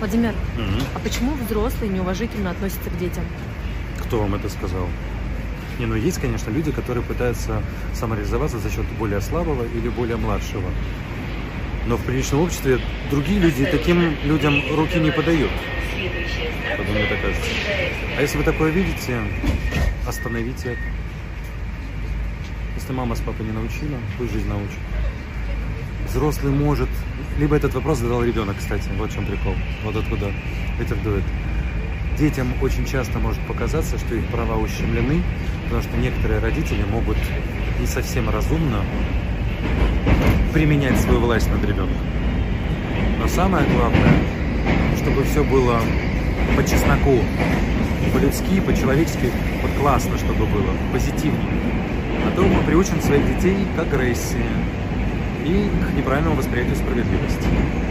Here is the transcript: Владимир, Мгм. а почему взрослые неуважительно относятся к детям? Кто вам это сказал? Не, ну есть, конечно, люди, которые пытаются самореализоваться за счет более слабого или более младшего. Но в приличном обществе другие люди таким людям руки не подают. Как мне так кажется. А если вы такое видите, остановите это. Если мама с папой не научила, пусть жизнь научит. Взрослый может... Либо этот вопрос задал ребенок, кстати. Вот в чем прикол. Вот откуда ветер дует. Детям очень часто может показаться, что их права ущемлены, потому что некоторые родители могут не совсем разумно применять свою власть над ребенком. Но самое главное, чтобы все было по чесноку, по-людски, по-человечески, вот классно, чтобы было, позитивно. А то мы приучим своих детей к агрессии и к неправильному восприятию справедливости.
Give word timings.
Владимир, 0.00 0.32
Мгм. 0.56 0.80
а 0.94 0.98
почему 0.98 1.34
взрослые 1.34 1.92
неуважительно 1.92 2.50
относятся 2.50 2.88
к 2.88 2.98
детям? 2.98 3.22
Кто 3.98 4.20
вам 4.20 4.34
это 4.34 4.48
сказал? 4.48 4.88
Не, 5.78 5.84
ну 5.86 5.94
есть, 5.94 6.18
конечно, 6.20 6.50
люди, 6.50 6.72
которые 6.72 7.02
пытаются 7.04 7.62
самореализоваться 7.94 8.58
за 8.58 8.70
счет 8.70 8.86
более 8.98 9.20
слабого 9.20 9.64
или 9.64 9.88
более 9.90 10.16
младшего. 10.16 10.68
Но 11.86 11.96
в 11.96 12.02
приличном 12.04 12.40
обществе 12.40 12.78
другие 13.10 13.40
люди 13.40 13.66
таким 13.66 14.14
людям 14.24 14.54
руки 14.74 14.98
не 14.98 15.10
подают. 15.10 15.50
Как 16.76 16.88
мне 16.88 17.06
так 17.06 17.20
кажется. 17.20 17.50
А 18.16 18.22
если 18.22 18.38
вы 18.38 18.44
такое 18.44 18.70
видите, 18.70 19.18
остановите 20.06 20.70
это. 20.72 20.80
Если 22.76 22.92
мама 22.92 23.14
с 23.14 23.20
папой 23.20 23.44
не 23.44 23.52
научила, 23.52 23.98
пусть 24.18 24.32
жизнь 24.32 24.48
научит. 24.48 24.78
Взрослый 26.08 26.52
может... 26.52 26.88
Либо 27.38 27.56
этот 27.56 27.74
вопрос 27.74 27.98
задал 27.98 28.22
ребенок, 28.22 28.56
кстати. 28.58 28.88
Вот 28.98 29.10
в 29.10 29.14
чем 29.14 29.24
прикол. 29.24 29.54
Вот 29.84 29.96
откуда 29.96 30.32
ветер 30.78 30.96
дует. 31.02 31.24
Детям 32.18 32.52
очень 32.60 32.84
часто 32.84 33.18
может 33.18 33.40
показаться, 33.46 33.96
что 33.98 34.14
их 34.14 34.26
права 34.26 34.56
ущемлены, 34.56 35.22
потому 35.64 35.82
что 35.82 35.96
некоторые 35.96 36.40
родители 36.40 36.84
могут 36.84 37.16
не 37.78 37.86
совсем 37.86 38.28
разумно 38.28 38.84
применять 40.52 41.00
свою 41.00 41.20
власть 41.20 41.48
над 41.50 41.64
ребенком. 41.64 41.96
Но 43.18 43.28
самое 43.28 43.66
главное, 43.68 44.12
чтобы 44.98 45.22
все 45.24 45.44
было 45.44 45.80
по 46.56 46.62
чесноку, 46.62 47.20
по-людски, 48.12 48.60
по-человечески, 48.60 49.30
вот 49.62 49.70
классно, 49.80 50.18
чтобы 50.18 50.44
было, 50.46 50.74
позитивно. 50.92 51.40
А 52.26 52.36
то 52.36 52.42
мы 52.42 52.62
приучим 52.64 53.00
своих 53.00 53.26
детей 53.36 53.56
к 53.76 53.78
агрессии 53.78 54.44
и 55.44 55.70
к 55.84 55.96
неправильному 55.96 56.36
восприятию 56.36 56.76
справедливости. 56.76 57.89